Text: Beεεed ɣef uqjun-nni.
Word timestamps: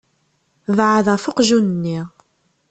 Beεεed 0.75 1.07
ɣef 1.13 1.23
uqjun-nni. 1.29 1.99